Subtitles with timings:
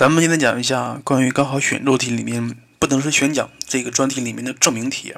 [0.00, 5.12] 咱们今天讲一下关于高考选做题里面不等式选讲这个专题里面的证明题。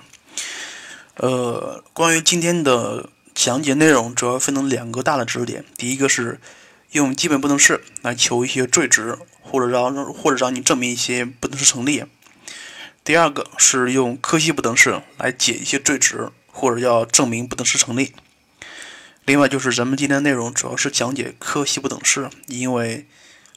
[1.19, 5.65] 呃，关于今天的讲解内容，主要分成两个大的知识点。
[5.77, 6.41] 第一个是
[6.91, 12.03] 用基本不等式来求一些最值，或者让或者让你证明一些不等式成立。
[13.05, 18.13] 第二个是用柯西不等式来解一些最值，或者要证明不等式成立。
[19.27, 23.07] 另外就是咱们今天内容主要是讲解柯西不等式，因为。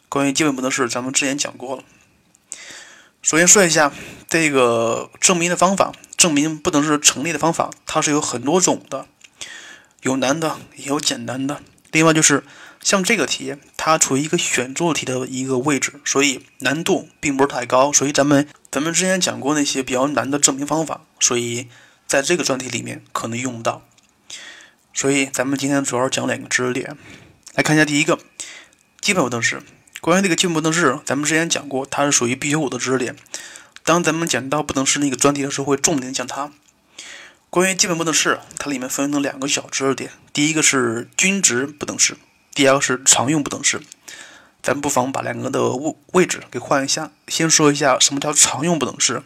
[0.10, 1.84] 关于基本不等式，咱们之前讲过了。
[3.22, 3.92] 首先说一下
[4.28, 9.08] 这个证明的方法，证明不等式成立的方法，它是有很多种的，
[10.02, 11.62] 有难的，也有简单的。
[11.92, 12.44] 另外就是
[12.84, 17.92] 像这个题，它处于一个选做题的一个位置，所以难度并不是太高。
[17.92, 21.68] 所以咱们咱们之前讲过那些比较难的证明方法，所以
[22.06, 23.82] 在这个专题里面可能用不到。
[24.94, 26.96] 所以咱们今天主要讲两个知识点，
[27.56, 28.20] 来看一下第一个
[29.02, 29.64] 基本不等式。
[30.06, 33.16] 关于这个基本不等式，咱们之前讲过，它是属于必修五的知识点。
[33.84, 36.52] 当咱们讲到不等式那个专题的时候，会重点讲它。
[37.50, 42.18] 关于基本不等式，它里面分成两个小知识点，第一个是均值不等式，
[42.54, 43.82] 第二个是常用不等式。
[44.62, 47.10] 咱不妨把两个的位位置给换一下。
[47.28, 49.24] 先说一下什么叫常用不等式。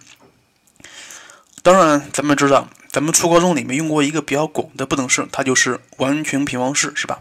[1.61, 7.19] 当然，咱们知道，咱们初高中里面用过一个比较广的不等式，它就是完全平方式，是吧？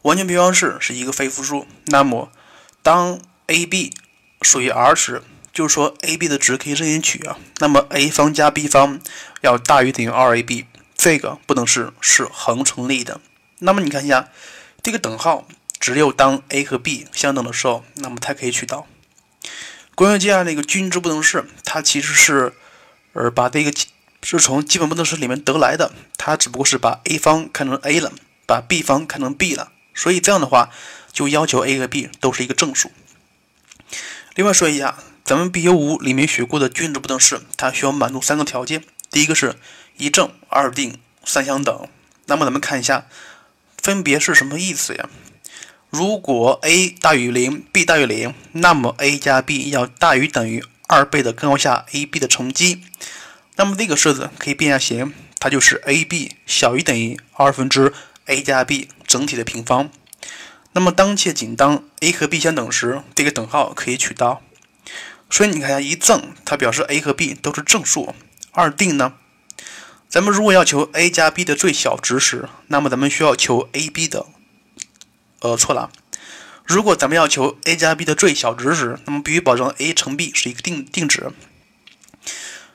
[0.00, 2.30] 完全平方式是一个非负数，那么
[2.88, 3.92] 当 a、b
[4.40, 5.22] 属于 R 时，
[5.52, 7.38] 就是说 a、b 的值可以任意取啊。
[7.58, 8.98] 那么 a 方加 b 方
[9.42, 10.64] 要大于等于 2ab，
[10.96, 13.20] 这个不等式是恒成立的。
[13.58, 14.30] 那么你看一下
[14.82, 15.46] 这个等号，
[15.78, 18.86] 只有当 a 和 b 相等的时候，那么才可以取到。
[19.94, 22.54] 关于接下来那个均值不等式，它其实是
[23.12, 23.70] 呃把这个
[24.22, 28.10] 是从基本不等式里面得来的，它只不过是把 a 方看成 a 了，
[28.46, 29.72] 把 b 方看成 b 了。
[29.94, 30.70] 所以这样的话，
[31.18, 32.92] 就要求 a 和 b 都是一个正数。
[34.36, 39.56] 另外说一下，咱们必修五里面学过的均值不等式，它需要满足三个条件：第一个是
[39.96, 41.88] 一正、二定、三相等。
[42.26, 43.08] 那么咱们看一下，
[43.82, 45.08] 分别是什么意思呀？
[45.90, 52.82] 如果 a 大于零，b 大于零，那么 a 加 b 要大于等于二倍的根号下 a、b 的乘积。
[53.56, 57.92] 那么这个式子可以变下形，它就是 a、b 小于等于二分之
[58.26, 58.88] a 加 b。
[59.04, 59.90] 整体的平方，
[60.78, 64.40] 那么当且仅当 a 和 b 相等时，这个等号可以取到。
[65.28, 68.14] 所以你看一下，一正它表示 a 和 b 都是正数，
[68.52, 69.14] 二定呢，
[70.08, 74.26] 咱们如果要求 a 加 b 的最小值时，那么咱们需要求 a、b 的，
[75.40, 75.90] 呃，错了。
[76.64, 81.32] 如果咱们要求 a 加 b 的最小值时，那么必须保证 a 乘 b 是一个定定值。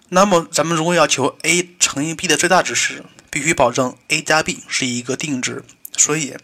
[0.09, 5.63] 那么咱们如果要求 a 乘以 b 的最大值时，必须保证 a 加 b 是一个定值。
[5.95, 6.35] 所以，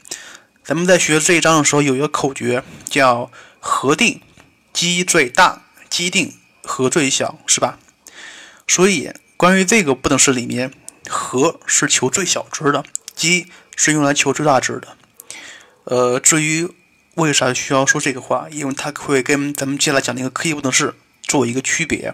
[0.70, 4.22] 咱们在学这一章的时候，有一个口诀叫“和定
[4.72, 7.80] 积最大，积定和最小”，是吧？
[8.68, 10.72] 所以，关于这个不等式里面，
[11.08, 12.86] 和是求最小值的，
[13.16, 14.96] 积是用来求最大值的。
[15.86, 16.70] 呃，至于
[17.16, 20.94] 为啥需要说这个话，因为它会跟咱们接下来讲那个柯西不等式
[21.24, 22.14] 做一个区别。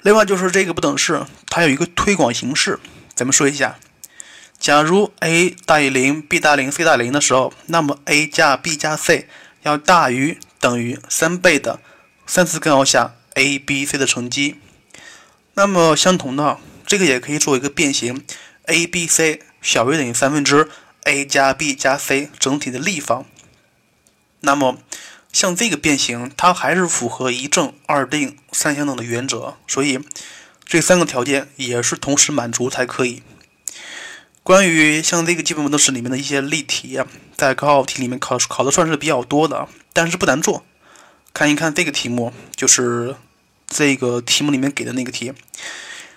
[0.00, 2.80] 另外，就是这个不等式它有一个推广形式，
[3.14, 3.78] 咱们说一下。
[4.60, 9.26] 假如 a 大于零，b 大于零，c 大于零的时候，那么 a 加 b 加 c
[9.62, 11.80] 要大于等于三倍的
[12.26, 14.56] 三次根号下 a、b、c 的乘积。
[15.54, 18.22] 那么相同的，这个也可以做一个变形
[18.66, 20.68] ，a、b、c 小于等于三分之
[21.04, 23.24] a 加 b 加 c 整体的立方。
[24.40, 24.76] 那么
[25.32, 30.00] 像这个变形，它还是符合一正、二定、三相等的原则，所以
[30.66, 33.22] 这三个条件也是同时满足才可以。
[34.50, 36.98] 关于像这个基本不等式里面的一些例题，
[37.36, 40.64] 在高考题里面考考的算是比较多的，但是不难做。
[41.32, 43.14] 看一看这个题目，就是
[43.68, 45.32] 这个题目里面给的那个题：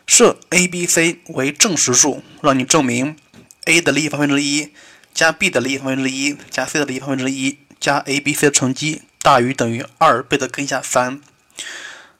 [0.07, 3.15] 设 a、b、c 为正实数，让你证明
[3.65, 4.71] a 的立方分之一
[5.13, 11.21] 加 b 的立方分之一加 c 的立方分之一加 a、b、c 的乘积大于等于二倍的根下三。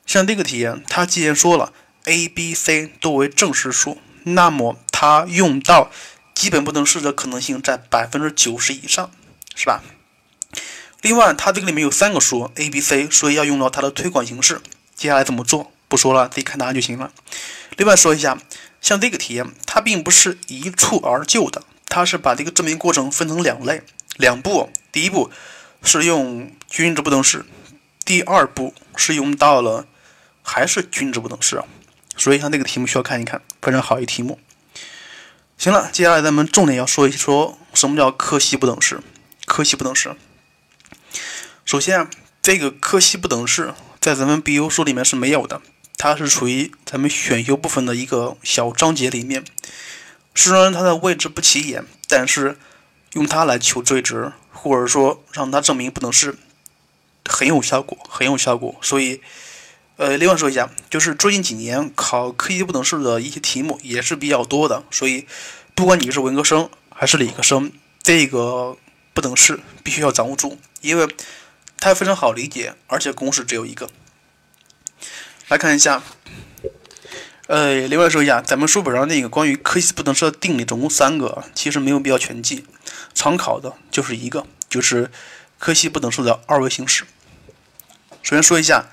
[0.06, 1.74] 像这个题，它既然说了
[2.06, 3.98] a、b、c 都为正实数。
[4.26, 5.92] 那么它用到
[6.34, 9.12] 基本不等式的可能性在百分之九十以上，
[9.56, 9.82] 是吧？
[11.02, 14.62] 另外，它这个里面有三个数 a、b、c，所以要用到它的推广形式。
[14.96, 15.72] 接下来怎么做？
[15.88, 17.12] 不说了，自己看答案就行了。
[17.78, 18.38] 另外说一下，
[18.82, 23.84] 像这个题，它并不是一蹴而就的，它是把这个证明过程分成两类、
[24.18, 24.72] 两步。
[24.92, 25.30] 第一步
[25.84, 27.46] 是用均值不等式，
[28.06, 29.86] 第二步是用到了
[30.42, 31.62] 还是均值不等式。
[32.16, 34.40] 所以像这个题目需要看一看，非常好一题目。
[35.58, 39.02] 行了，接下来咱们重点要说一说什么叫柯西不等式。
[39.46, 40.16] 柯西不等式，
[41.66, 42.10] 首先啊
[42.42, 45.62] 这个柯西不等式在咱们 BU 书里面是没有的，
[45.98, 49.44] 它是处于咱们选修部分的一个小章节里面。
[50.34, 52.58] 虽然它的位置不起眼，但是
[53.12, 56.38] 用它来求最值，或者说让它证明不等式，
[57.26, 58.76] 很有效果，很有效果。
[58.82, 59.22] 所以，
[59.98, 65.28] 呃，另外说一下，就是最近几年考柯西不等式的一些题目也是比较多的，所以
[65.76, 68.78] 不管你是文科生还是理科生，这个
[69.14, 71.08] 不等式必须要掌握住，因为。
[71.80, 73.90] 它非常好理解，而且公式只有一个。
[75.50, 76.02] 来看一下，
[77.48, 82.64] 呃，另外说一下，咱们书本上那个关于柯西不等式的定理总共三个，其实没有必要全记，
[83.14, 85.12] 常考的就是一个，就是
[85.60, 87.04] 柯西不等式的二维形式。
[88.22, 88.86] 首先说一下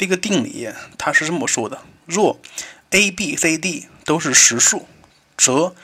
[0.00, 0.66] 这个定理，
[0.96, 2.40] 它是这么说的：若
[2.88, 4.88] a、b、c、d 都是实数，
[5.36, 5.74] 则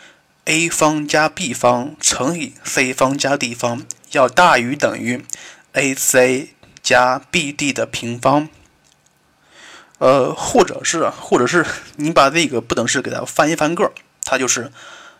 [0.46, 5.22] a 方加 b 方乘以 c 方加 d 方要大于等于。
[5.74, 6.48] ac
[6.82, 8.48] 加 bd 的平方，
[9.98, 11.66] 呃，或者是，或者是
[11.96, 13.92] 你把这个不等式给它翻一翻个，
[14.24, 14.72] 它就是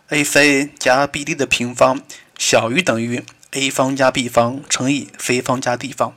[0.09, 2.01] ac 加 bd 的平方
[2.39, 6.17] 小于等于 a 方加 b 方乘以 c 方加 d 方。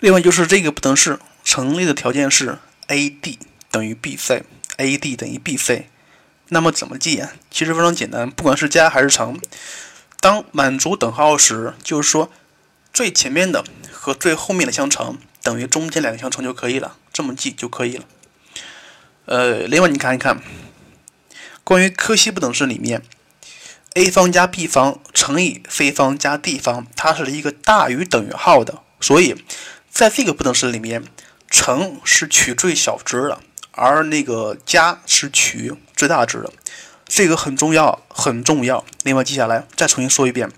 [0.00, 2.58] 另外就是这个不等式成立的条件是
[2.88, 3.38] ad
[3.70, 5.84] 等于 bc，ad 等于 bc。
[6.48, 7.32] 那么怎么记啊？
[7.50, 9.38] 其实非常简单，不管是加还是乘，
[10.20, 12.30] 当满足等号时，就是说。
[12.90, 13.62] 最前面的
[13.92, 18.04] 和最后面的相乘等于中间两个相乘就可以了，这么记就可以了。
[19.26, 20.42] 呃，另外你看一看，
[21.62, 23.02] 关于柯西不等式里面
[23.94, 29.44] ，a 方加 b 方乘以 c 方加 d 方，它是一个大于等于号的，所以
[29.98, 31.02] 在这个不等式里面，
[31.50, 33.40] 乘是取最小值的，
[33.72, 36.52] 而那个加是取最大值的，
[37.04, 38.84] 这个很重要，很重要。
[39.02, 40.52] 另外记下来，再重新说一遍。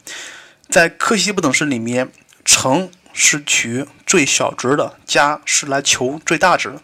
[0.69, 2.13] 在柯西不等式里面，
[2.45, 6.75] 乘是取最小值的，加是来求最大值。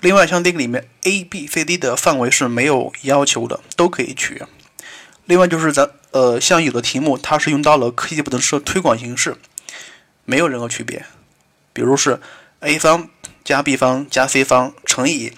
[0.00, 4.42] 另外，像这个里面 a、b、c、d 的范围是没有要求的，都可以取。
[5.26, 9.36] 另外就是咱呃，像有的题目它是用到了柯西不等式的推广形式，
[10.24, 11.04] 没有任何区别。
[11.78, 12.20] 比如是
[12.58, 13.08] a 方
[13.44, 15.32] 加 b 方加 c 方乘以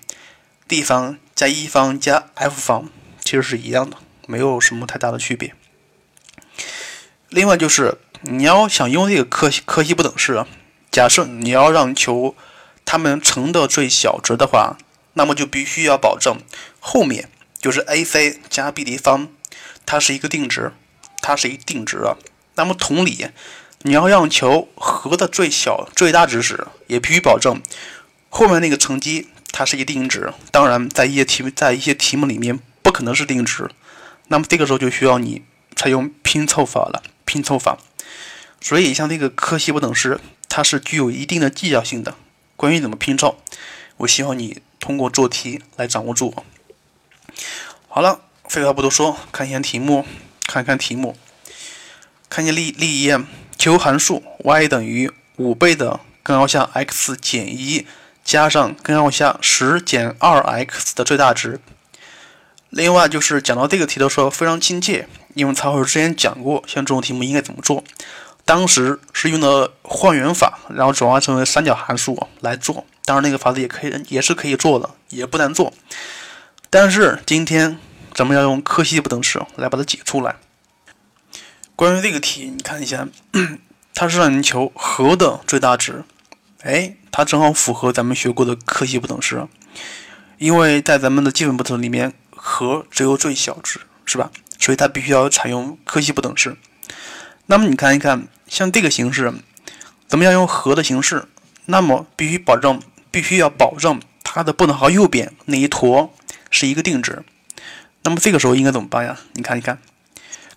[0.67, 2.89] d 方加 e 方加 f 方，
[3.23, 5.55] 其实是一样的，没有什么太大的区别。
[7.29, 10.47] 另外就是你要想用这个柯西柯西不等式，
[10.91, 12.35] 假设你要让求
[12.87, 14.79] 它们乘的最小值的话，
[15.13, 16.39] 那么就必须要保证
[16.79, 17.29] 后面
[17.61, 19.29] 就是 ac 加 bd 方，
[19.85, 20.73] 它是一个定值，
[21.21, 22.17] 它是一定值啊。
[22.55, 23.29] 那么同理，
[23.83, 27.63] 你要让求和的最小最大值时，也必须保证
[28.29, 30.33] 后面那个乘积它是一定值。
[30.51, 33.71] 当然，在一些题在一些题目里面不可能是定值，
[34.29, 35.43] 那么这个时候就需要你
[35.75, 37.03] 采用拼凑法了。
[37.25, 37.79] 拼凑法，
[38.61, 40.19] 所以像这个柯西不等式，
[40.49, 42.17] 它是具有一定的技巧性的。
[42.57, 43.39] 关于怎么拼凑，
[43.99, 46.35] 我希望你通过做题来掌握住。
[47.87, 50.05] 好了，废话不多说，看一下题目，
[50.45, 51.17] 看看题目，
[52.29, 53.13] 看一下例例一，
[53.61, 57.87] 求函数 y 等于五倍的根号下 x 减一
[58.25, 61.61] 加上根号下十减二 x 的最大值。
[62.71, 65.07] 另外就是讲到这个题的时候非常亲切。
[65.35, 67.85] 因为曹老师之前讲过，像这种题目应该怎么做，
[68.47, 72.87] 当时是用的换元法，然后转化成为三角函数来做。
[73.05, 75.73] 当然，那个法子也可以，也是可以做的，也不难做。
[76.71, 77.79] 但是今天
[78.15, 80.37] 咱们要用柯西不等式来把它解出来。
[81.81, 83.09] 关于这个题，你看一下，
[83.97, 86.05] 它是让你求和的最大值，
[86.61, 89.49] 哎，它正好符合咱们学过的柯西不等式，
[90.37, 94.31] 因为在咱们的基本不等里面，和只有最小值，是吧？
[94.59, 96.55] 所以它必须要采用柯西不等式。
[97.47, 99.33] 那么你看一看，像这个形式，
[100.07, 101.29] 咱们要用和的形式，
[101.65, 102.79] 那么必须保证，
[103.11, 106.13] 必须要保证它的不等号右边那一坨
[106.51, 107.23] 是一个定值。
[108.03, 109.19] 那么这个时候应该怎么办呀？
[109.33, 109.79] 你看一看，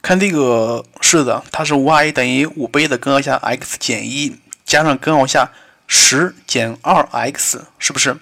[0.04, 5.50] 看这个式子，它是 y 等于五倍的根号下 x 减一加上根号下
[5.88, 8.18] 十减二 x，是不是？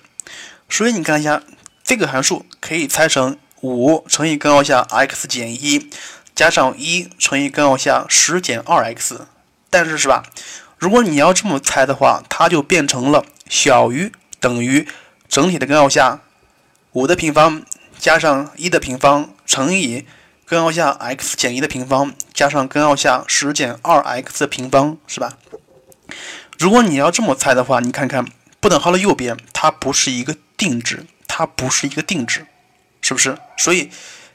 [0.69, 1.41] 所以你看一下，
[1.83, 3.35] 这个函数可以拆成。
[3.61, 5.89] 五乘以根号下 x 减一，
[6.35, 9.27] 加上一乘以根号下十减二 x，
[9.69, 10.23] 但是是吧？
[10.77, 14.88] 如果你要这么猜的话，它就变成了小于等于
[15.27, 16.21] 整体的根号下
[16.93, 17.63] 五的平方
[18.00, 20.05] 加上一的平方乘以
[20.51, 25.38] 根号下 x 减一的平方加上根号下十减二 x 的平方，是吧？
[26.60, 28.25] 如果你要这么猜的话，你看看
[28.60, 32.48] 不等号的右边，它不是一个定值，它不是一个定值。
[33.00, 33.38] 是不是？
[33.58, 33.91] 所以，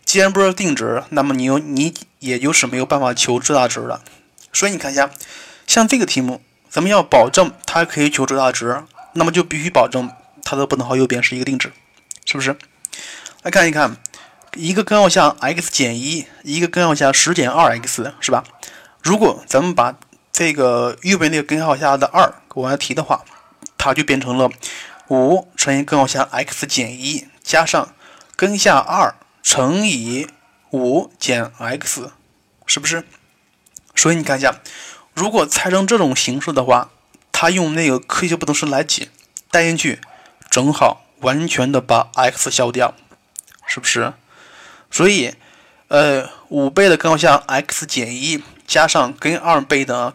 [0.06, 4.02] 既然不是定值，那么你有你也就是没有办法求最大值了。
[4.54, 5.10] 所以你看一下，
[5.66, 8.82] 像这个题目，咱们要保证它可以求最大值，
[9.12, 10.10] 那么就必须保证
[10.42, 11.70] 它的不等号右边是一个定值，
[12.24, 12.56] 是不是？
[13.42, 13.98] 来看一看，
[14.56, 18.42] 一个根号下 x 减一，一个根号下十减二 x，是吧？
[19.02, 19.94] 如果咱们把
[20.32, 23.24] 这个右边那个根号下的二往外提的话，
[23.76, 24.50] 它就变成了
[25.08, 27.94] 五乘以根号下 x 减一加上
[28.34, 30.26] 根下二乘以
[30.70, 32.10] 五减 x，
[32.66, 33.04] 是不是？
[33.94, 34.56] 所以你看一下，
[35.14, 36.90] 如果拆成这种形式的话，
[37.30, 39.08] 它用那个科学不等式来解，
[39.50, 40.00] 带进去
[40.50, 42.94] 正好完全的把 x 消掉，
[43.66, 44.14] 是不是？
[44.96, 45.34] 所以，
[45.88, 50.14] 呃，五倍的根号下 x 减一加上根二倍的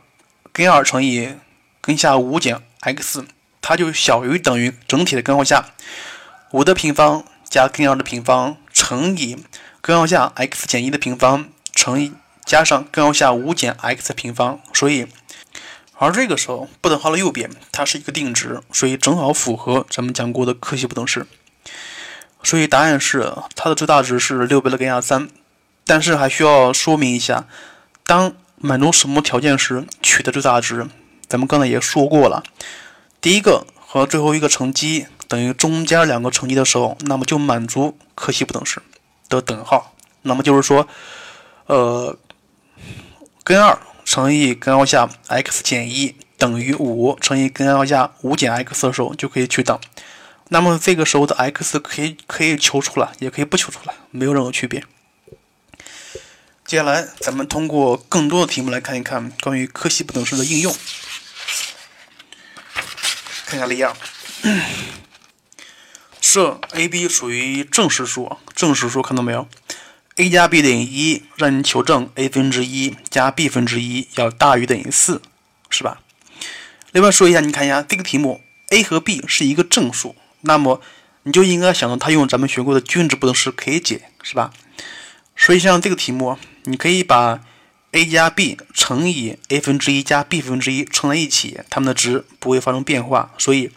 [0.51, 1.35] 根二乘以
[1.81, 3.23] 根下五减 x，
[3.61, 5.67] 它就小于等于整体的根号下
[6.49, 9.37] 五的平方加根二的平方乘以
[9.81, 12.13] 根号下 x 减一的平方乘以。
[12.43, 15.05] 加上根号下五减 x 的平方，所以，
[15.99, 21.27] 而这个时候不等号的右边它是一个定值，所以正好符合咱们讲过的柯西不等式。
[22.43, 25.27] 所以答案是它的最大值是六倍的根下三。
[25.85, 27.45] 但是还需要说明一下，
[28.05, 30.87] 当满足什么条件时取得最大值？
[31.27, 32.43] 咱们刚才也说过了，
[33.19, 38.81] 第一个和最后一个乘积等于中间两个乘积的时候，那么就满足柯西不等式
[39.29, 39.93] 的等号。
[40.21, 40.87] 那么就是说，
[41.65, 42.17] 呃。
[43.43, 49.77] 根二乘以根号下 x 减一等于五乘以根号下五减 x 的时候就可以取等，
[50.53, 54.83] 那么这个时候的 x 可以可以求出来，也可以不求出来，没有任何区别。
[56.65, 60.75] 接下来咱们通过更多的题目来看一看关于柯西不等式的应用。
[63.45, 63.95] 看一下例二，
[66.19, 69.47] 设 a、b 属于正实数，正实数看到没有
[70.17, 75.21] ？a 加 b 等于一，让你求证 a 分之一加 b 分之一要大于等于四，
[75.69, 76.01] 是吧？
[76.91, 78.41] 另外说一下，你看一下这个题目
[78.71, 80.81] ，a 和 b 是一个正数，那么
[81.23, 84.51] 你就应该想到它用咱们学过的均值不等式可以解，是吧？
[85.35, 87.41] 所以像这个题目，你可以把
[87.91, 93.71] a 加 b 乘以 a 分之一加 b 分之一乘在一起，它们的值不会发生变化，所以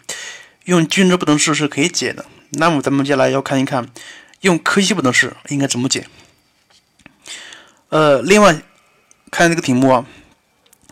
[0.65, 2.25] 用均值不等式是可以解的。
[2.51, 3.89] 那么咱们接下来要看一看
[4.41, 6.07] 用柯西不等式应该怎么解。
[7.89, 8.61] 呃，另外
[9.31, 10.05] 看这个题目啊，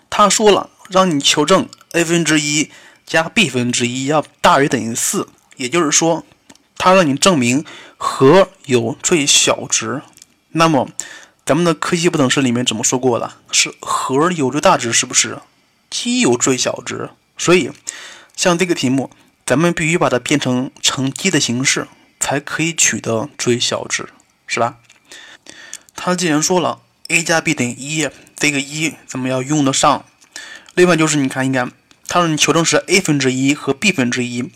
[0.10, 2.72] 他说了让你求证 a 分之一
[3.06, 6.26] 加 b 分之一要大于等于四，也就是说，
[6.78, 7.66] 它让你证明
[7.98, 10.02] 和有最小值。
[10.50, 10.90] 那么，
[11.46, 13.38] 咱们的柯西不等式里面怎么说过了？
[13.52, 15.40] 是和有最大值，是不是？
[15.90, 17.72] 积有最小值，所以
[18.36, 19.10] 像这个题目，
[19.46, 21.88] 咱们必须把它变成乘积的形式，
[22.20, 24.10] 才可以取得最小值，
[24.48, 24.78] 是吧？
[25.96, 26.80] 他既然说了。
[27.10, 30.06] a 加 b 等于一，这个一咱们要用得上。
[30.74, 31.70] 另外就是你看一看，
[32.14, 34.48] 它让你求证是 a 分之一和 b 分之一，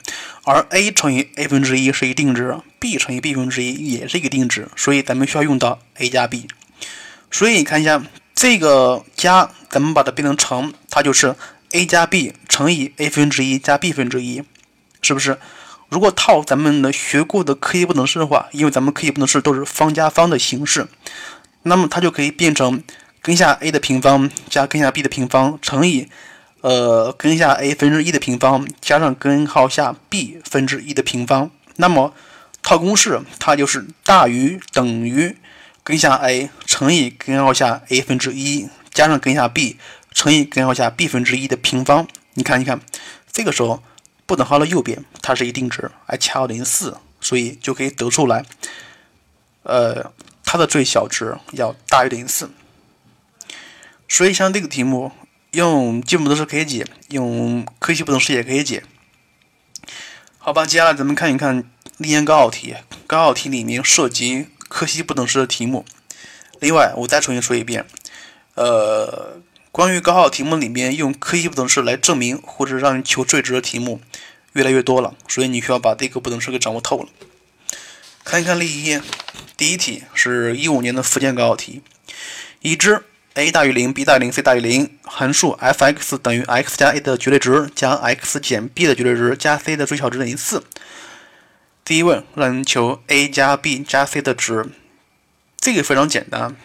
[0.43, 6.47] 而 a 乘以 a 分之一是一定值，b 乘以 b 分之一也是一个定值，所以咱们需要用到 a 加 b。
[7.31, 8.03] 所以你看一下
[8.35, 11.33] 这个加，咱们把它变成乘，它就是
[11.71, 14.43] a 加 b 乘以 a 分之一加 b 分之一，
[15.01, 15.39] 是不是？
[15.89, 20.87] 如果套咱们的学过的柯西不等式的话，因为咱们柯西不等式都是方加方的形式。
[21.63, 22.83] 那么它就可以变成
[23.23, 26.07] 根下 a 的平方加根下 b 的平方乘以
[26.61, 31.51] 呃根下 a 分之一的平方加上根号下 b 分之一的平方。
[31.77, 32.13] 那么
[32.61, 35.37] 套公式，它就是大于等于
[35.83, 39.77] 根下 a 乘以根号下 a 分之一加上根下 b
[40.11, 42.07] 乘以根号下 b 分之一的平方。
[42.33, 42.79] 你看，你看，
[43.31, 43.83] 这个时候
[44.25, 48.45] 不等号的右边它是一定值，而恰好等于四，所以就可以得出来，
[49.63, 50.11] 呃。
[50.49, 52.49] 它的最小值要大于等于四，
[54.07, 55.11] 所以像这个题目
[55.57, 58.83] 用基本不等式可以解，用柯西不等式也可以解。
[60.37, 61.63] 好吧，接下来咱们看一看
[61.97, 62.75] 历年高考题，
[63.07, 65.83] 高考题里面涉及柯西不等式的题目。
[66.59, 67.87] 另外，我再重新说一遍，
[68.53, 73.99] 呃，关于高考题目里面用柯西不等式来证明或者让你求最值的题目
[74.53, 77.09] 越来越多了，所以你需要把这个不等式给掌握透了。
[78.23, 79.01] 看一看例一，
[79.57, 81.81] 第一题是一五年的福建高考题。
[82.61, 83.03] 已知
[83.37, 89.77] a 大于零，b 大于零，c 大于零，函数 f(x) 等于 x 加 a 的绝对值加 x 减 b 的绝对值加 c
[89.77, 90.63] 的最小值等于四。
[91.85, 94.65] 第一问让你求 a 加 b 加 c 的值，
[95.59, 96.55] 这个非常简单，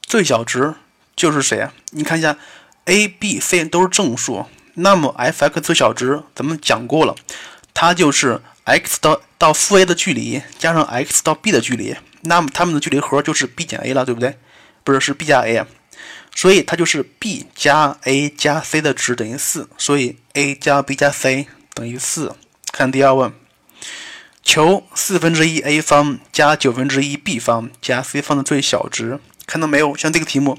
[0.00, 0.74] 最小值
[1.14, 1.74] 就是谁啊？
[1.90, 2.38] 你看一下
[2.86, 7.14] ，a、b、c 都是正数，那么 f(x) 最小值咱们讲过了，
[7.74, 8.40] 它就是。
[8.64, 14.36] x 到到负 a 的距离加上 x 到 b 的距离，那么它们的距离和就是 b 减 a 了，对不对？
[14.88, 15.66] 不是，是 b 加 a。
[16.34, 22.34] 所以它就是 b 加 a 加 c 的值等于四，所以 a 加 b 加 c 等于四。
[22.72, 23.30] 看第二问，
[24.42, 29.20] 求四分之一 a 方加九分之一 b 方加 c 方的最小值。
[29.46, 29.94] 看到没有？
[29.94, 30.58] 像这个题目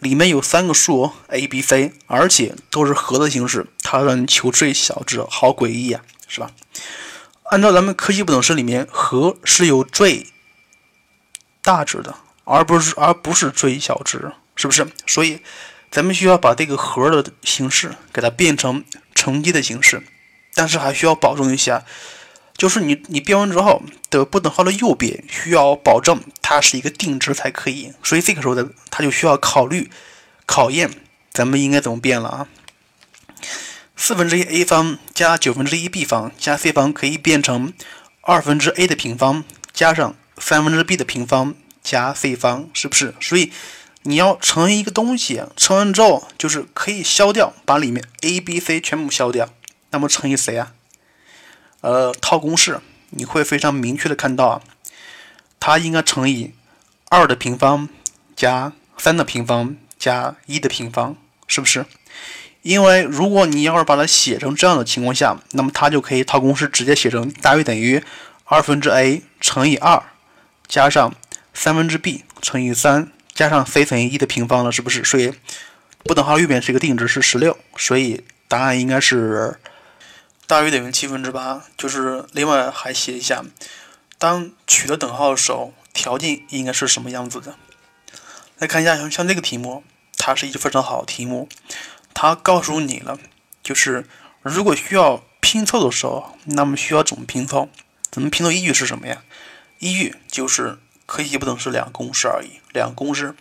[0.00, 6.50] 里面有三个数 a、b、c，而且都是和的形式，它让你求最小值，好诡异啊，是吧？
[7.50, 10.26] 按照咱们科技不等式里面，和是有最
[11.62, 12.16] 大值的，
[12.50, 14.86] 而不是而不是最小值，是不是？
[15.06, 15.40] 所以
[15.90, 20.02] 咱们需要把这个和的形式给它变成乘积的形式，
[20.54, 21.84] 但是还需要保证一下，
[22.56, 27.92] 就是你你变完之后的不等号的右边需要保证它是一个定值才可以。
[28.02, 29.88] 所以这个时候的它就需要考虑
[30.44, 30.90] 考验
[31.32, 32.48] 咱们应该怎么变了啊？
[33.96, 37.72] 四分之一 a 方加九分之一 b 方加 c 方可以变成
[38.22, 43.14] 二分之 a 的平方加上三分之 b 的平方加 c 方，是不是？
[43.20, 43.52] 所以
[44.02, 49.48] 你要乘一个东西，乘完之后就是可以消掉，把里面 a、b、c 全部消掉，
[49.90, 50.72] 那么乘以谁啊？
[51.82, 54.62] 呃，套公式你会非常明确的看到啊，
[55.58, 56.52] 它应该乘以
[57.08, 57.88] 二的平方
[58.36, 61.86] 加三的平方加一的平方，是不是？
[62.62, 68.02] 因为如果你要是把它写成这样的情况下，那么它就可以套公式直接写成大于等于
[68.44, 70.02] 二分之 a 乘以二
[70.68, 71.14] 加上
[71.52, 75.04] 三分之 b 乘以三加上 c 等于一的平方了，是不是？
[75.04, 75.32] 所以
[76.04, 79.58] 不等号右边是一个定值是十六，所以答案应该是
[80.46, 81.62] 大于等于七分之八。
[81.76, 83.44] 就是另外还写一下，
[84.18, 87.56] 当取得等号的时候，条件应该是什么样子的？
[88.58, 89.84] 来看一下，像像这个题目，
[90.16, 91.48] 它是一个非常好的题目。
[92.12, 93.18] 它告诉你了，
[93.62, 94.06] 就是
[94.42, 97.68] 如果需要拼凑的时候，那么需要怎么拼凑？
[98.10, 99.22] 怎么拼凑依据是什么呀？
[99.78, 100.78] 依据就是
[101.10, 103.34] 柯西不等式两个公式而已，两个公式。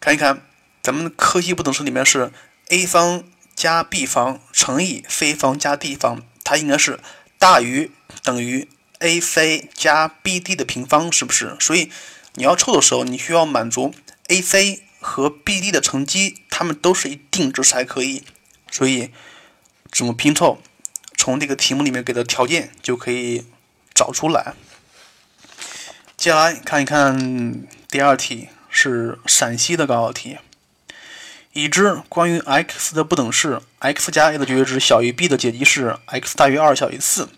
[0.00, 0.42] 看一看，
[0.82, 2.32] 咱们的柯西不等式里面是
[2.70, 3.22] a 方
[3.54, 6.98] 加 b 方乘以 c 方加 d 方，它应该是
[7.38, 7.92] 大于
[8.24, 11.56] 等于 ac 加 bd 的平方，是不是？
[11.60, 11.92] 所以
[12.34, 13.94] 你要凑的时候，你需要满足
[14.26, 14.80] ac。
[14.98, 18.24] 和 BD 的乘积，它们都是一定值才可以，
[18.72, 19.12] 所以
[19.92, 20.60] 怎么拼凑，
[21.16, 23.46] 从这个题目里面给的条件就可以
[23.94, 24.54] 找出来。
[26.16, 30.38] 接下来看一看第二题，是陕西的高考题。
[31.52, 37.28] 已知关于 x 的不等式，x 加 a 的绝对值小于 b 的解积是 x 大于二小于四。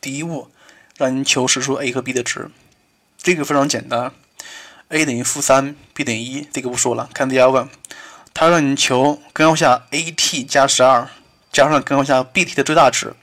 [0.00, 0.50] 第一步，
[0.96, 2.50] 让你求实数 a 和 b 的值，
[3.16, 4.10] 这个非常简单。
[4.88, 7.08] a 等于负三，b 等于一，这个不说了。
[7.14, 7.68] 看第二问，
[8.34, 11.08] 它让你求根号下 a_t 加十二
[11.52, 13.14] 加上根号下 b_t 的最大值。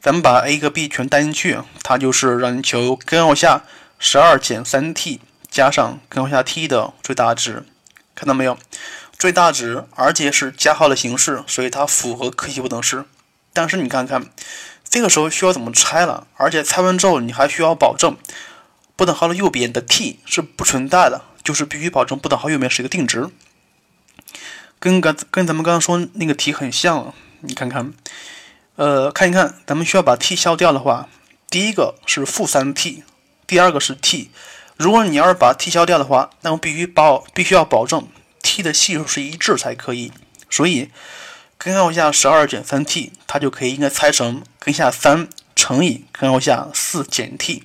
[0.00, 3.64] 咱们把 a 和 b 全带进去，它就是让你求根号下
[4.02, 7.64] 十二减三 t 加上根号下 t 的最大值。
[8.14, 8.58] 看到没有？
[9.18, 13.04] 最大值，而且是加号的形式，所以它符合柯西不等式。
[13.52, 14.30] 但是你看看，
[14.88, 16.26] 这个时候需要怎么拆了？
[16.36, 18.16] 而且拆完之后，你还需要保证。
[18.96, 23.28] 不等号的右边的 t 是不存在的，就是必须保证不等号右边是一个定值，
[24.78, 27.12] 跟刚跟咱们刚刚说那个题很像。
[27.40, 27.92] 你看看，
[28.76, 31.08] 呃，看一看，咱们需要把 t 消掉的话，
[31.48, 33.02] 第一个是负三 t，
[33.50, 34.30] 第二个是 t。
[34.76, 38.06] 如果你要是把 t 消掉的话，那么必须保必须要保证
[38.44, 40.12] t 的系数是一致才可以。
[40.48, 40.88] 所以
[41.58, 47.64] 根号下十二减三 t，它就可以应该拆成根下三乘以根号下四减 t。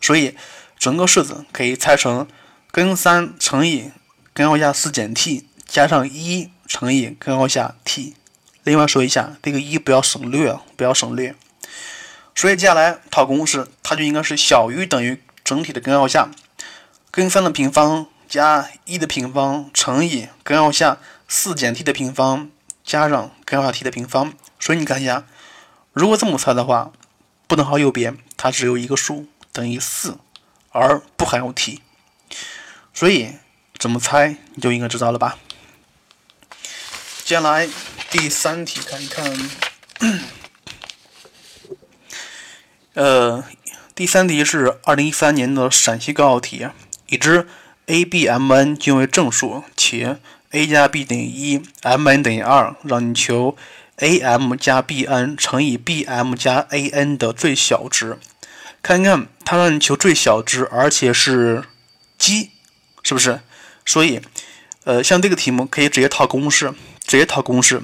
[0.00, 0.36] 所以，
[0.76, 2.26] 整个式子可以拆成
[2.72, 3.92] 根三乘以
[4.34, 8.16] 根号下四减 t 加上一乘以根号下 t。
[8.64, 11.36] 另外说一下，这个一不要省略，不要省略。
[12.38, 16.30] 所以接下来套公式，它就应该是小于等于整体的根号下
[17.10, 22.48] 根三的平方加一的平方乘以根号下四减 t 的平方
[22.84, 24.32] 加上根号下 t 的平方。
[24.60, 25.24] 所以你看一下，
[25.92, 26.92] 如果这么猜的话，
[27.48, 29.26] 不等号右边它只有一个数。
[29.50, 30.16] 等于四，
[30.70, 31.82] 而不含有 t，
[32.94, 33.32] 所以
[33.76, 35.36] 怎么猜你就应该知道了吧？
[37.24, 37.68] 接下来
[38.08, 39.24] 第三题看一看，
[42.98, 43.44] 呃，
[43.94, 46.66] 第三题是二零一三年的陕西高考题，
[47.06, 47.46] 已知
[47.86, 50.18] a、b、m、n 均为正数，且
[50.50, 53.56] a 加 b 等于一，m、n 等于二，让你求
[53.98, 58.18] a、m 加 b、n 乘以 b、m 加 a、n 的最小值。
[58.82, 61.62] 看看，它让你求最小值，而且是
[62.18, 62.50] 积，
[63.04, 63.38] 是不是？
[63.86, 64.20] 所以，
[64.82, 66.74] 呃，像这个题目可以直接套公式，
[67.06, 67.80] 直接套公式。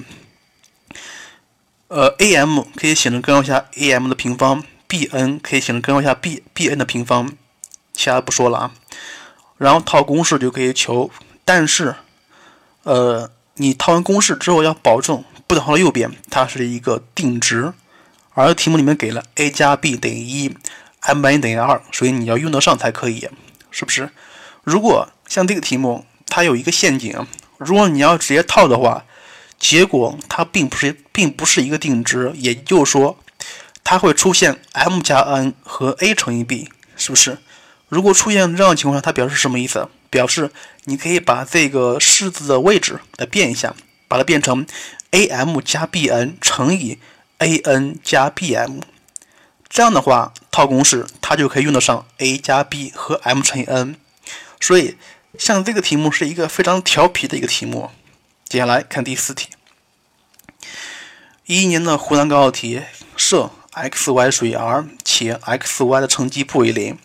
[1.87, 4.61] 呃，a_m 可以写成根号下 a_m 的平方
[4.95, 7.31] ，b_n 可以写成根号下 b_b_n 的平方，
[7.93, 8.71] 其他不说了啊。
[9.57, 11.09] 然后套公式就可以求，
[11.45, 11.95] 但是
[12.83, 17.73] 呃，你套完公式之后要保证不等号的右边它是一个定值，
[18.33, 20.53] 而题目里面给了 a 加 b 等于一
[21.01, 23.29] ，m n 等于二，所以你要用得上才可以，
[23.71, 24.09] 是不是？
[24.63, 27.25] 如果像这个题目它有一个陷阱，
[27.57, 29.05] 如果你要直接套的话，
[29.57, 33.17] 结果它并不是并不是一个定值，也就是说。
[33.85, 36.67] 它会出现 m 加 n 和 a 乘以 b，
[36.97, 37.37] 是不是？
[37.87, 39.87] 如果出现这样的情况下，它表示什么意思？
[40.09, 40.51] 表示
[40.85, 43.75] 你可以把这个式子的位置来变一下，
[44.07, 44.65] 把它变成
[45.11, 46.97] a m 加 b n 乘以
[47.37, 48.79] a n 加 b m。
[49.69, 53.95] 这样的话，套公式它就可以用得上 a 加 b 和 m 乘以 n。
[54.59, 54.97] 所以，
[55.37, 57.91] 像这个题目是一个非常调皮的一个题目。
[58.49, 59.49] 接下来看第四题，
[61.45, 62.81] 一一年的湖南高考题
[63.15, 63.51] 设。
[63.75, 66.97] X y 属于 R，且 x y 的乘积不为零，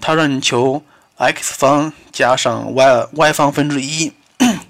[0.00, 0.84] 它让你求
[1.16, 4.12] x 方加上 y y 方分之一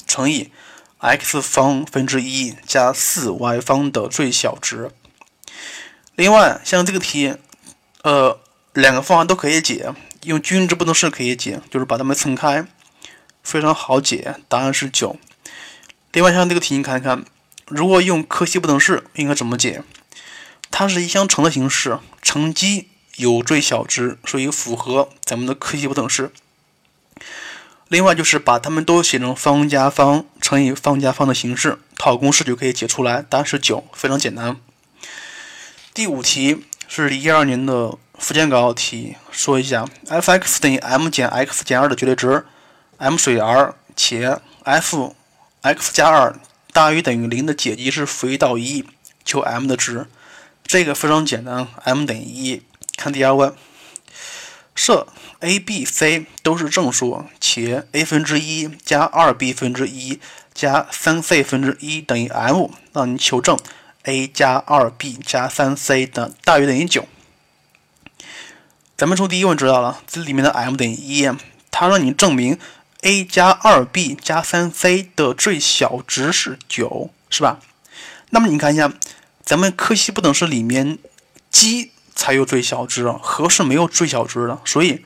[0.06, 0.52] 乘以
[0.98, 4.90] x 方分之一加四 y 方的最小值。
[6.14, 7.34] 另外，像这个题，
[8.02, 8.38] 呃，
[8.72, 9.92] 两个方法都可以解，
[10.22, 12.64] 用均值不等式可以解，就是把它们乘开，
[13.42, 15.16] 非常好解，答案是九。
[16.12, 17.24] 另外，像这个题，你看看，
[17.66, 19.82] 如果用柯西不等式，应该怎么解？
[20.76, 26.32] 它是一相乘的形式，乘积有最小值，所以符合咱们的柯西不等式。
[27.86, 34.56] 另外就是把它们都写成方加方乘以方加方的形式，套公式就可以解出来，答案是九，非常简单。
[35.94, 42.44] 第五题是一二年的福建高考题，说一下 f(x) 等于 m 减 x 减二的绝对值
[42.96, 46.34] ，m 属于 R，且 f(x 加二
[46.72, 48.84] 大于等于零的解积是负一到一，
[49.24, 50.08] 求 m 的值。
[50.66, 52.62] 这个非常简单，m 等于一。
[52.96, 53.54] 看第二问，
[54.74, 55.06] 设
[55.40, 60.20] a、b、c 都是正数，且 a 分之一加二 b 分之一
[60.54, 63.58] 加三 c 分之一等于 m，让你求证
[64.04, 67.06] a 加二 b 加三 c 的大于等于九。
[68.96, 71.30] 咱们从第一问知道了，这里面的 m 等于一，
[71.70, 72.58] 它让你证明
[73.02, 77.60] a 加二 b 加三 c 的最小值是九，是吧？
[78.30, 78.90] 那么你看一下。
[79.44, 80.98] 咱们柯西不等式里面，
[81.50, 85.04] 积才有最小值，和是没有最小值的，所以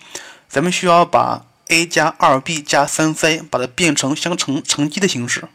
[0.49, 5.49] 咱们需要把 a 加 2b 加 3c 把它变成相乘乘积的形式。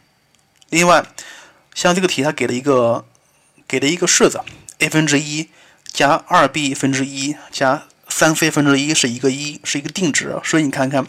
[0.68, 1.06] 另外，
[1.74, 3.06] 像这个题，它给了一个
[3.66, 4.42] 给了一个式子
[4.78, 5.48] ，a 分之一
[5.90, 11.06] 加 2b 分之一加 3c 分之一是一个一，是一个定值，所以你看看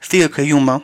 [0.00, 0.82] 这个可以用吗？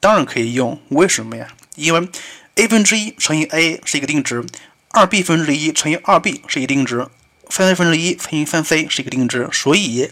[0.00, 1.48] 当然可以用，为什么呀？
[1.76, 2.08] 因为
[2.56, 4.44] a 分之一乘以 a 是一个定值。
[4.92, 7.08] 二 b 分之一乘以二 b 是一定值，
[7.48, 10.10] 三 c 分之一乘以三 c 是一个定值，所以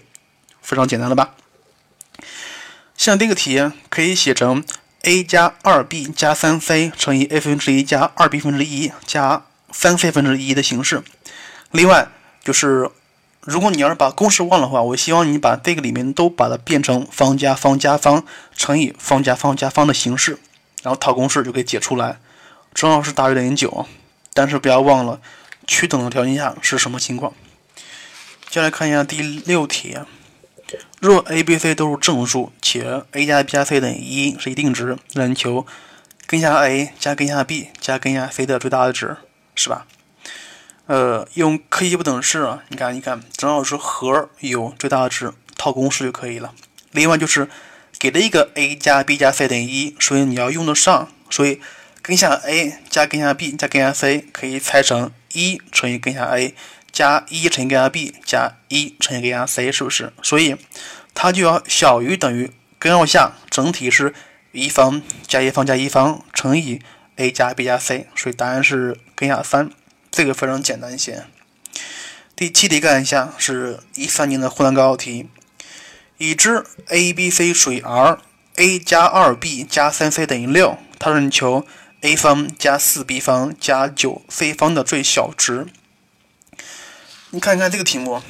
[0.62, 1.34] 非常简单了吧？
[2.96, 4.64] 像这个题可以写成
[5.02, 11.02] a 加二 b 加三 c 乘以 a 分之一加二 b 分之一加三 c 分之一的形式。
[11.70, 12.08] 另外
[12.42, 12.90] 就是，
[13.42, 18.24] 如果你要是把公式忘了的话，我希望你把这个里面都把它变成方加方加方
[18.56, 20.38] 乘以方加方加方的形式，
[20.82, 22.18] 然后套公式就可以解出来，
[22.72, 23.86] 正好是大于等于九。
[24.40, 25.20] 但是不要忘了，
[25.66, 27.34] 趋等的条件下是什么情况？
[28.48, 29.98] 接下来看一下第六题。
[30.98, 35.66] 若 a、b、c 都是正数，且 a 加 b 加 c 等于一是一定值，那你求
[36.26, 39.18] 根下 a 加根下 b 加根下 c 的最大的值，
[39.54, 39.86] 是吧？
[40.86, 46.54] 呃，用柯西不等式啊，你看你看，正好是和有最大的值，套公式就可以了。
[46.92, 47.50] 另外就是
[47.98, 51.60] 给了一个 a 加 b 加 c 等于一，所以你要用得上，所以。
[52.02, 56.54] 根下 a 加根下 b 加根下 c 可以拆成一乘以根下 a
[56.90, 60.12] 加一乘以根下 b 加一乘以根下 c，是不是？
[60.22, 60.56] 所以
[61.14, 64.14] 它就要小于等于根号下整体是
[64.52, 66.80] 一方加一方加一方乘以
[67.16, 69.70] a 加 b 加 c，所以答案是根下三。
[70.10, 71.24] 这个非常简单一些。
[72.34, 75.28] 第七题看一下，是一三年的湖南高考题，
[76.16, 81.66] 已知 a、b、c 属于 R，a 加二 b 加三 c 等于六，它让你求。
[82.02, 85.66] A 方加四 b 方加九 c 方的最小值，
[87.30, 88.22] 你看看这个题目，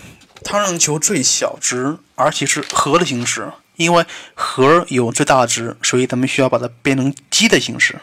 [0.43, 4.05] 它让求最小值，而且是和的形式，因为
[4.35, 8.01] 和有最大值，所以咱们需要把它变成积的形式，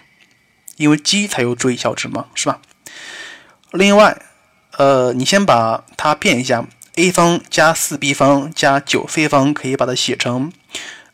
[0.78, 2.62] 因为积才有最小值嘛，是吧？
[3.72, 4.18] 另外，
[4.78, 10.54] 呃，你先把它变一下，a 方加四 b 方加九 c 方，可以把它写成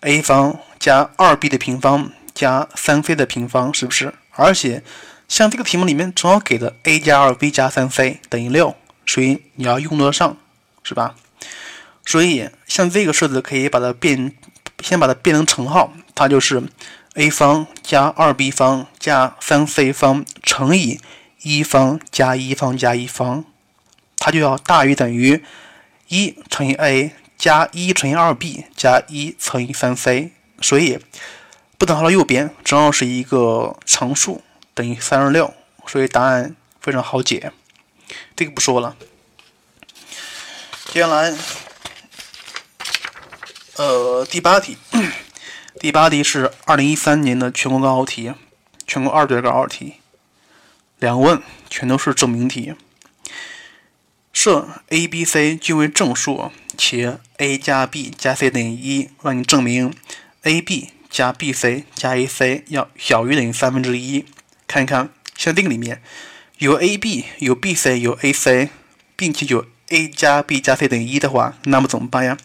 [0.01, 4.13] a 方加二 b 的平方加三 c 的平方，是不是？
[4.35, 4.83] 而且，
[5.27, 10.37] 像这个题目里面正好给的 a 加二 b 加三 c 等于六，所以你要用得上，
[10.83, 11.15] 是吧？
[12.05, 14.33] 所以像这个式子可以把它变，
[14.81, 16.63] 先把它变成乘号，它就是
[17.13, 20.99] a 方加二 b 方加三 c 方乘以
[21.43, 23.45] 一方加一方加一方，
[24.17, 25.43] 它就要大于等于
[26.07, 30.99] 一乘以 a 加一乘以二 b 加一乘以三 c，所以
[31.83, 34.41] 不等号的右边正好是一个常数，
[34.73, 35.53] 等于三十六，
[35.85, 37.51] 所以答案非常好解。
[38.37, 38.95] 这个不说了。
[40.93, 41.35] 接下来，
[43.75, 44.77] 呃，第八题，
[45.77, 48.33] 第八题是二零一三年的全国高考题，
[48.87, 49.95] 全国二卷高考题，
[50.99, 52.75] 两问全都是证明题。
[54.31, 59.93] 设 a、b、c 均为正数，且 a 加 b 加 c 等于一，让你证明
[60.43, 64.25] a、b 加 b、c 加 a、c 要小于等于三分之一。
[64.65, 66.01] 看一看，像这个里面
[66.57, 68.69] 有 a、b，有 b、c，有 a、c，
[69.15, 72.35] 并且有 a 加 b 加 c 等于一的话，那么怎么办呀？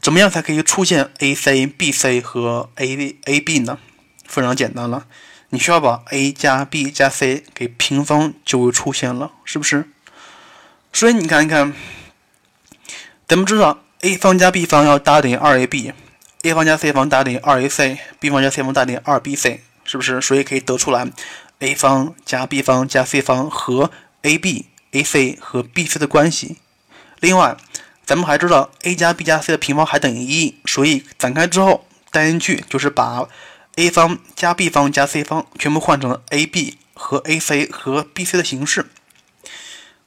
[0.00, 3.78] 怎么样才可以出现 a、c、b、c 和 a、a、b 呢？
[4.26, 5.06] 非常简单了，
[5.50, 9.90] 你需要把 a 加 b 加 c 给平方，就会出现了，是不是？
[10.94, 11.74] 所以你看一看，
[13.28, 15.58] 咱们知道 a 方加 b 方要大于等于二
[16.42, 20.20] a 方加 c 方大于等于二 ac，b 方加 c 方大等于二 bc，是不是？
[20.20, 21.06] 所以可以得出来
[21.60, 23.90] a 方加 b 方加 c 方和
[24.22, 26.56] ab、ac 和 bc 的关系。
[27.20, 27.56] 另外，
[28.04, 33.28] 咱们还知道 a 加 b 加 c 的平方还等于一，所以展开之后带进去就是把
[33.76, 38.86] a 方加 b 方加 c 方全部换成 ab 和 ac 和 bc 的形式。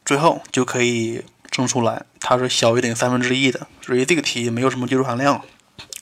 [0.04, 5.42] 最后就可以证出来，它是小于等于三分之一的，所以这个题没有什么技术含量。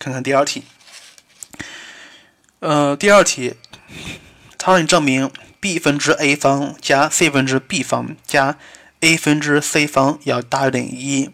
[0.04, 0.64] 看看第二题，
[2.60, 3.54] 呃，第二题，
[4.58, 8.58] 它让你证明 b 分之 a 方加 c 分之 b 方加
[9.00, 11.30] a 分之 c 方要大于等于一，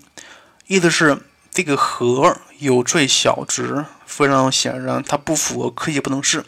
[0.68, 6.46] 意思是这个和有最小值，非常显然它不符合柯西不等式。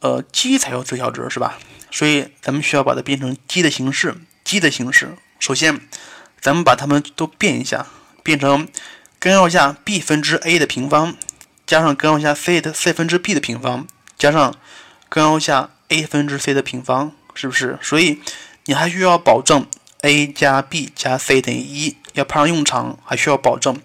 [0.00, 1.58] 呃，积才有最小值是吧？
[1.90, 4.14] 所以咱们需要把它变成积的形式。
[4.44, 5.80] 积的形式，首先，
[6.38, 7.86] 咱们把它们都变一下，
[8.22, 8.68] 变成
[9.20, 11.14] 根号下 b 分之 a 的平方，
[11.66, 14.54] 加上根号下 c 的 c 分之 b 的平方，加上
[15.10, 17.78] 根号下 a 分之 c 的平方，是不是？
[17.82, 18.22] 所以
[18.64, 19.66] 你还需要保证
[20.00, 23.78] a 加 b 加 c 等于一，要派上用场，还需要保证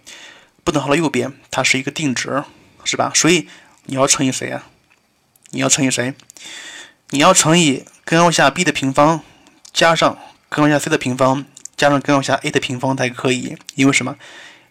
[0.64, 2.42] 不等号的右边它是一个定值，
[2.86, 3.12] 是吧？
[3.14, 3.50] 所以
[3.88, 4.70] 你要乘以谁啊？
[5.50, 6.14] 你要乘以谁？
[7.10, 9.20] 你要乘以根号下 b 的平方
[9.74, 10.18] 加上。
[10.48, 11.44] 根号下 c 的平方
[11.76, 14.16] 加上根号下 a 的平方才可以，因为什么？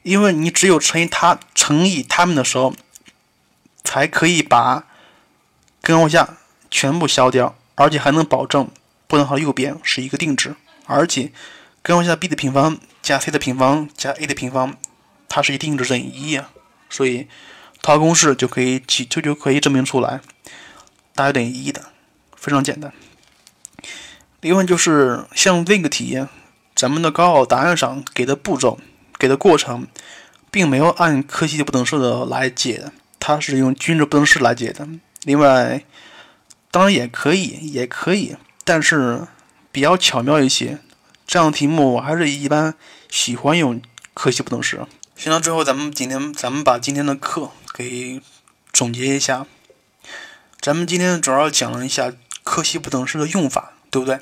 [0.04, 2.74] 因为你只有乘以它乘以它们的时候，
[3.82, 4.86] 才可以把
[5.82, 6.36] 根号下
[6.70, 8.70] 全部消掉，而且还能保证
[9.06, 10.54] 不等号右边是一个定值，
[10.86, 11.32] 而且
[11.82, 14.76] 根号下 b 的平方加 c 的平方加 a 的平方，
[15.28, 16.50] 它是一定值等于一啊，
[16.88, 17.26] 所以
[17.82, 20.20] 套公式就可以就就可以证明出来，
[21.14, 21.86] 大于等于一的，
[22.36, 22.92] 非常简单。
[24.40, 26.26] 另外就是像这个题，
[26.74, 28.78] 咱们的高考答案上给的步骤、
[29.24, 29.86] 给的过程，
[30.50, 34.86] 并没有按柯西不等式的来解的，它是用均值不等式来解的。
[35.22, 35.82] 另外，
[36.70, 39.26] 当然也可以，也可以，但是
[39.72, 40.78] 比较巧妙一些。
[41.26, 42.74] 这样的题目我还是一般
[43.08, 43.80] 喜欢用
[44.12, 44.84] 柯西不等式。
[45.16, 48.20] 行了，最后咱们今天咱们把今天的课给
[48.74, 49.46] 总结一下。
[50.60, 53.70] 咱们今天主要讲了一下柯西不等式的用法。
[53.90, 54.18] 对不对？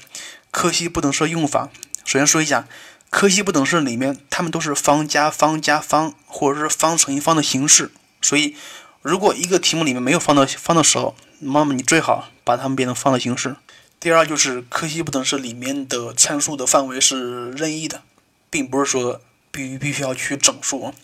[0.51, 1.71] 柯西不等式的用法，
[2.05, 2.69] 首先说一下，
[3.13, 7.93] 柯西不等式里面，它们都是方加方加方，或者是方乘以方的形式。
[8.23, 8.57] 所以，
[9.03, 13.57] 如果一个题目里面没有方的方的时候，那么你最好把它们变成方的形式。
[14.01, 18.03] 第二就是柯西不等式里面的参数的范围是任意的，
[18.49, 19.21] 并不是说
[19.51, 20.95] 必必须要取整数。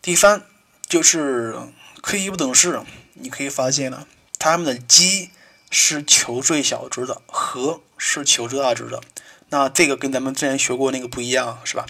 [0.00, 0.44] 第三
[0.86, 1.56] 就是
[2.00, 2.80] 柯西不等式，
[3.14, 4.06] 你可以发现了，
[4.38, 5.30] 它们的积。
[5.68, 9.02] 是求最小值的，和是求最大值的。
[9.48, 11.86] 那这个跟咱们之前学过那个不一样，是吧？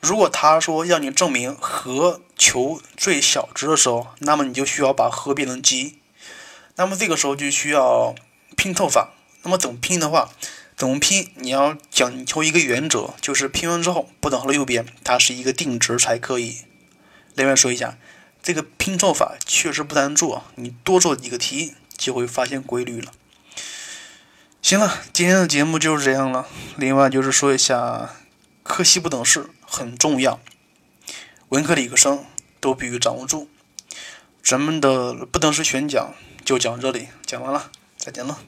[0.00, 5.98] 如果他说要你证明和求最小值的时候，那么你就需要把和变成积。
[6.76, 8.14] 那么这个时候就需要
[8.56, 9.14] 拼凑法。
[9.42, 10.30] 那么怎么拼的话，
[10.76, 11.30] 怎么拼？
[11.36, 16.58] 你要讲求一个原则，就是拼完之后不等号的右边它是一个定值才可以。
[17.34, 17.98] 另外说一下，
[18.42, 21.74] 这个拼凑法确实不难做，你多做几个题。
[21.98, 23.10] 就会发现规律了。
[24.68, 26.46] 行了，今天的节目就是这样了。
[26.76, 28.10] 另外就是说一下，
[28.62, 30.40] 科系不等式很重要，
[31.48, 32.22] 文科理科生
[32.60, 33.48] 都必须掌握住。
[34.44, 36.12] 咱们的不等式选讲
[36.44, 38.40] 就讲这里，讲完了，再见了。